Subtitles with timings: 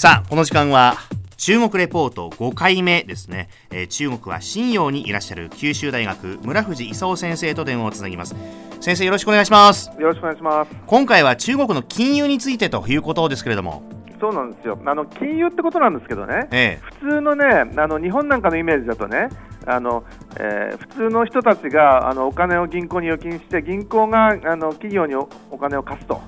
[0.00, 0.96] さあこの時間は
[1.36, 8.34] 中国レポート5回目ですね、えー、中国は信陽にいらっしゃる九州大学村藤勲先生と電話をつなぎます。
[8.80, 9.90] 先生よろしくお願いします。
[9.98, 10.70] よろしくお願いします。
[10.86, 13.82] 今回は中国の金融についてということですけれども。
[14.18, 14.78] そうなんですよ。
[14.86, 17.44] あの金融ってことなんですけどね、ええ、普通のね
[17.76, 19.28] あの日本なんかのイメージだとね
[19.66, 20.04] あの、
[20.38, 25.26] えー、普通の人たちがあのお金を銀行に預金して銀行があの企業にお
[25.58, 26.22] 金を貸すと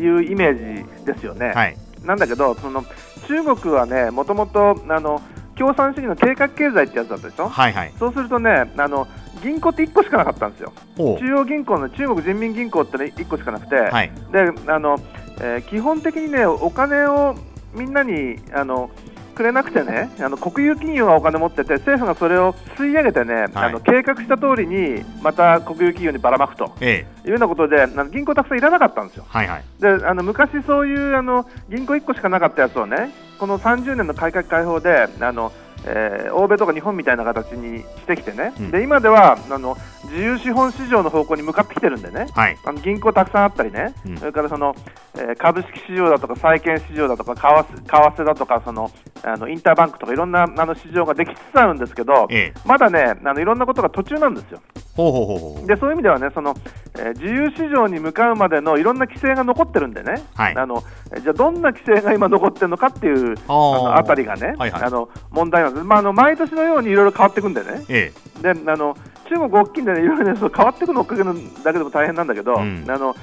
[0.00, 1.46] いうイメージですよね。
[1.46, 2.84] うんはい、なんだけどその
[3.28, 5.20] 中国はねもともとあの
[5.56, 9.06] 共産主義の計画経済ってやつだったでしょ、はいはい、そうするとねあの
[9.42, 14.98] 銀行って1個しかなかったんですよ、中央銀行の中国人民銀行ってね1個しかなくて、はい、であの
[15.40, 17.36] えー、基本的にねお金を
[17.74, 18.90] みんなにあの
[19.36, 29.26] くれなくてねあの国有企業がお金持ってて政府がそれを吸い上げてね、はい、あの計画した通りにまた国有企業にばらまくと、ええ、いうようなことであの銀行たくさんいらなかったんですよ。
[29.28, 35.52] はいはい、であの昔そういうあの銀行1個しかなかったやつをねこの30年の改革開放であの
[35.86, 44.74] えー、欧米とか日本みたいな形にしてきてね、うん、で今ではあの自由資本市場の方向に向かってきてるんでね、はい、あの銀行たくさんあったりね、うん、それからその、
[45.14, 48.90] えー、株式市場だとか債券市場だとか為替為替だとかその
[49.22, 54.60] あのインターバンクとかいろんなあの市場ができつつあるんですけど、ええ、まだねあのいろんなことが途中なんですよ。
[54.96, 56.54] ほうほうほうでそういう意味ではねその、
[56.98, 60.82] えー、自由市場に向かうまでのいろんな規制が残ってるんでね、はい、あの
[61.22, 68.96] じゃあどんな規制が今残ってるのかっていうあのあたりがね、はいはい、あの問題なんです、まあ、あの毎年のようにいろいろ変わっていくんでね、ええ、であの
[69.28, 73.14] 中国大きいんでね、いろいろね、そう変わっていくのを追っかけるだけでも大変なんだけど、うん、あの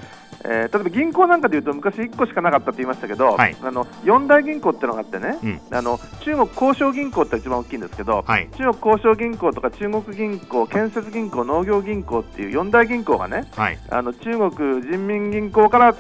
[0.46, 15.96] えー、例えば銀行なんかでいうと昔1個しかなかったって言いましたけど、はい、あの4大銀行っていうのがあってね、うん、あの中国交渉銀行って一番大きいんですけど、はい、中国交渉銀行とか中国銀行、建設銀行、農業銀行っていう4大銀行がね、はい、あの中国人民銀行から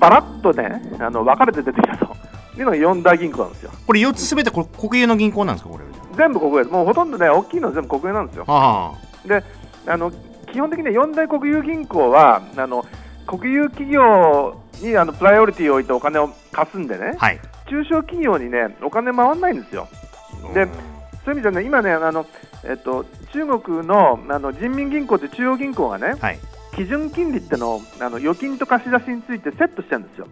[0.00, 2.14] ばらっとねあの分かれて出てきたと。
[2.56, 3.72] いうのが4大銀行なんですよ。
[3.84, 5.84] これ4つすべて国営の銀行なんですかこれ
[6.16, 6.62] 全部国営。
[6.62, 8.44] もうほとんどね大きいのは全部国営なんですよ。
[8.46, 8.94] は
[9.24, 9.42] あ、で
[9.86, 10.12] あの
[10.52, 12.84] 基本的に4大国有銀行はあの
[13.38, 19.88] 国有企業にあのプライオリティを置いてお金を貸すんでね、はい、中小企業にねお金回らないんですよ。
[20.54, 20.66] で
[21.24, 22.26] そういう意味でね今ねあの、
[22.64, 26.38] えっと、中国のあの人民銀行って中央銀行がね、はい、
[26.76, 30.28] 基準金利ってのをあの預金と貸し出しについてセットしてるんですよ。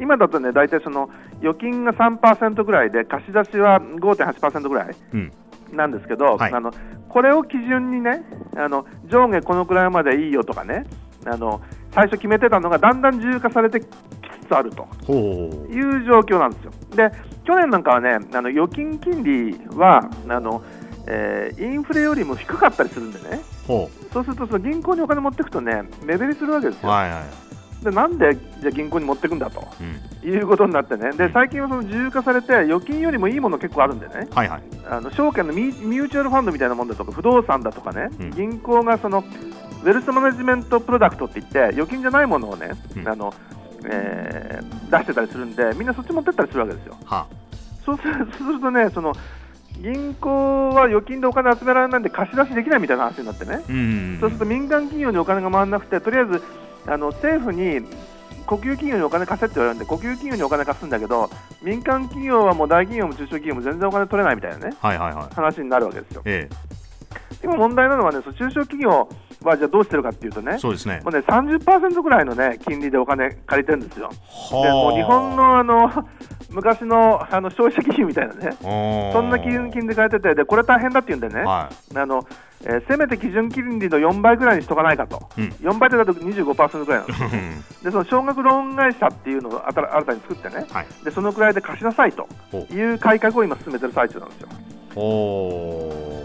[0.00, 1.10] 今だとね大体その
[1.40, 4.96] 預金が3%ぐらいで貸し出しは5.8%ぐらい。
[5.12, 5.32] うん
[5.72, 6.72] なんですけど、はい、あの
[7.08, 8.22] これを基準にね
[8.56, 10.86] あの上下このくらいまでいいよとかね
[11.26, 11.60] あの
[11.94, 14.86] 最初決めてたのがだんだん自由化されてきつつあると。
[15.12, 16.72] いう状況なんですよ。
[16.94, 17.10] で
[17.44, 20.62] 去年なんかはねあの預金金利はあの、
[21.06, 23.40] えー、インフレよりも低かったりするんでね。
[23.66, 26.88] そうするとその銀行にお金持っていくとね目減りするわけですよ。
[26.88, 27.44] はいはい
[27.84, 31.12] でなんでじゃ銀行に持っていくんだと、うん、いうことになってね。
[31.12, 39.22] で最近はその自由化されて預金よりもいいもの結構あるんでね、はいはい、あの証券のミミューチュアルファンドみたいなもんだとか不動産だとかね、うん、銀行がその
[39.84, 43.32] ウェルスマネジメントプロダクトって言って預金じゃないものをね、うん、あの
[43.86, 46.96] えー、出してたりするんでみんなそっち持ってったりするわけですよ。
[47.04, 47.26] は
[47.84, 49.12] そうするそうするとねその
[49.78, 56.42] 銀行は預金でお金集められないんで貸し出しできないみたいな話になってね、うんそうすると民間企業にお金が回らなくてとりあえず
[56.86, 57.86] あの政府に
[58.46, 61.28] 国有企業にお金貸せって言われるんで国有企業にお金貸すんだけど
[61.62, 66.22] 民間企業はもう大企業も中小企業も全然お金取れないみたいなね、はいはいはい、話になるわけですよ。
[66.24, 66.56] ええ、
[67.42, 69.08] 今問題なのはねその中小企業
[69.48, 71.00] はじゃあどうしてるかっていうとねそうですね。
[71.04, 74.10] もうね30%ぐらいのね金利でお金借りてるんですよ。
[74.50, 75.90] でもう日本のあの
[76.50, 82.24] 昔のあの消費者金融みたいなねそんな金金で借りててでこれ大変だって言うんでね、はい、あの
[82.66, 87.28] えー、せめて基準金利の4倍ぐらいにしとかないかと、うん、4倍ってだと25%ぐらいなんですよ
[87.84, 92.26] でその少額ローン会社っていうのを新たに作ってね、はい、でそのくらいで貸しなさいと。
[92.70, 94.48] いう改革を今進めてる最中なんですよ。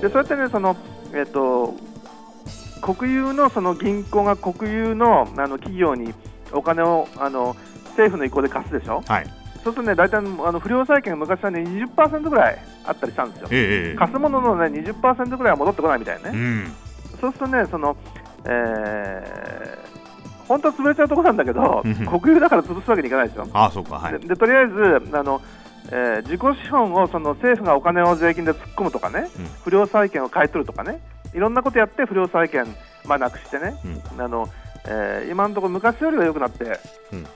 [0.01, 0.75] でそうやってねその、
[1.11, 1.75] えーと、
[2.81, 6.13] 国有のその銀行が国有のあの企業に
[6.51, 7.55] お金をあの
[7.89, 9.25] 政府の意向で貸すでしょ、はい、
[9.55, 16.71] そうするとね、大体あの不良債権が昔はね20%ぐらいあったりしたんですよ、ええ、貸すもののね20%ぐらいは戻ってこないみたいね、うん、
[17.19, 17.95] そうするとね、その
[18.45, 21.83] えー、本当は潰れちゃうところなんだけど、
[22.19, 23.47] 国有だから潰すわけにいかないですよ。
[23.51, 25.41] あそうか、はい、でとりあえずあの
[25.91, 31.01] えー、自己資本をその政府がお金を税金で突っ込むとかね、うん、不良債権を買い取るとかね、
[31.33, 32.65] いろんなことやって不良債権、
[33.05, 33.75] まあ、なくしてね、
[34.13, 34.49] うん、あの
[34.87, 36.79] えー、今のところ昔よりは良くなって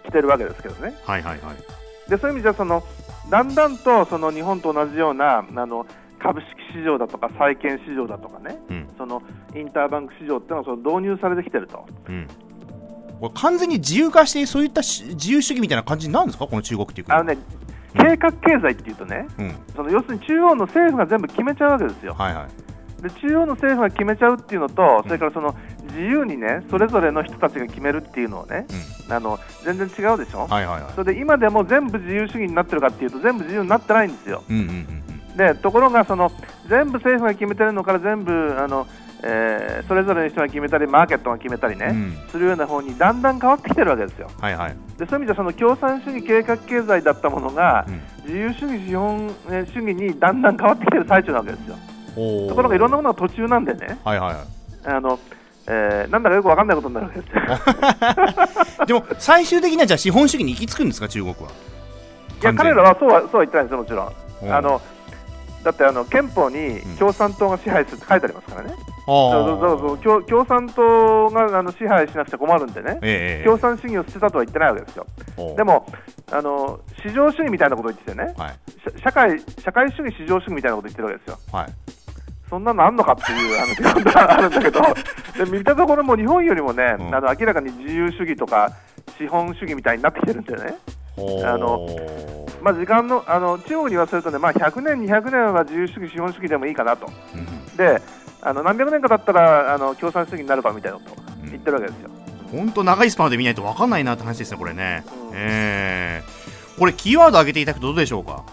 [0.06, 0.96] きてるわけですけどね。
[1.06, 2.10] はいはいはい。
[2.10, 2.82] でそういう意味ではその
[3.30, 5.86] だんだんとその日本と同じようなあの
[6.20, 9.22] 株式市場だとか債券市場だとかね、うん、その
[9.54, 11.86] インターバンク市場っていうのはその導入されてきてると。
[12.08, 12.28] うん。
[13.20, 16.48] これ完全に自由化してそういった自由主義みたいな感じになるんですか？
[16.48, 17.38] この中国っていうあのね
[17.94, 22.14] 計画経済っていうとね、うん、その要するに中央の政府が全部決めちゃうわけですよ。
[22.14, 22.48] はいはい、
[23.04, 25.54] で中央の政府が決めちゃうっていうのと、それからその
[25.90, 28.66] 自由にね、それぞれの人たちが決めるっていうのはね、
[29.08, 34.44] うん、あの全然違うでしょ、はいはいはい、それで今でも全部自由主義になってるかっていうと、全部自由になってないんですよ。
[34.50, 35.04] うんうんうん
[35.36, 36.32] でところがその
[36.70, 38.86] 全部政府が決めてるのから全部あの、
[39.24, 44.30] えー、それぞれの人が決めたりマーケットが決めたりね、うん、するような方にだんだん変わってきてるわけですよ。
[44.40, 51.76] はいはい、でそういう意味でその共産主義計画経済だったものが、うん、自由主義資本主義にだんだん変わってきてる最中なわけですよ。
[52.16, 54.00] ところがいろんなものが途中なんでね。
[54.04, 54.36] はいはい、
[54.86, 55.20] あの
[55.66, 58.86] えー、なんだかよく分かんないことになるわけですよ。
[58.86, 61.52] でも最終的にはじゃあ資本主義に行き着くんですか、中国は？
[62.42, 64.54] いや彼らはそうはそうは言ってないですよ、もちろん。
[64.54, 64.82] あの
[65.64, 75.08] だってあの憲法に共産党が支配するって書いてありますからね、うん、共共産党があの支配しなくちゃ困るんでね、えー、共産主義を捨てたとは言ってないわけですよ、
[75.56, 75.88] でも
[76.32, 78.56] あの市場主義みたいなことを言っててね、はい、
[79.02, 81.40] 社会社会主義、市場主義みたいなことを言ってるわけですよ。
[81.54, 81.83] はい
[82.54, 83.82] そんなのあんのかっていう話
[84.14, 84.82] があるんだけど、
[85.44, 88.72] で見たところも日本よりもね、うん、あの明らかに自由主義とか
[89.18, 90.76] 資本主義みたいになってきてるんだよね。
[91.44, 91.88] あの
[92.62, 98.00] まあ、時間のあの中国に言わせるとね、まあ、100年、200年は自由主義、資本主義でもいいかなと、うん、で
[98.44, 101.16] あの何百年かだったらあの共産主義になるかみたいなこと
[101.50, 102.10] 言ってるわけですよ。
[102.52, 105.04] 本当、長いスパンで見ないと分かんないなって話ですね、これね。
[105.08, 108.44] うん、えー、これ、キーワード上げていただくとどうでしょうか？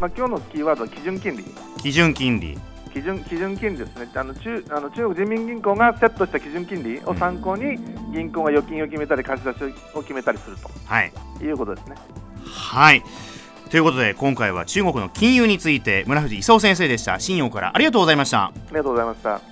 [0.00, 1.44] まあ今日のキーワードは基準金利。
[1.80, 2.58] 基準金利。
[2.92, 4.08] 基準基準金利ですね。
[4.14, 7.78] あの中あの中国人民銀行がセットした基準金利を参考に
[8.12, 11.96] 銀行が預金を決めたり貸し出しを決めたりすると、はい、いうことですね。
[12.44, 13.02] はい。
[13.70, 17.18] ということで今回は中国の金融について村藤勲先生でした。
[17.18, 18.44] 信用からありがとうございました。
[18.44, 19.51] ありがとうございました